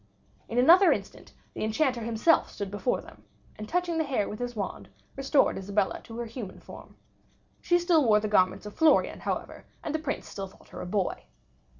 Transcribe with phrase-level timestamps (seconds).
[0.49, 3.23] In another instant, the Enchanter himself stood before them,
[3.55, 6.95] and touching the hare with his wand, restored Isabella to her human form.
[7.61, 10.87] She still wore the garments of Florian, however, and the Prince still thought her a
[10.87, 11.25] boy.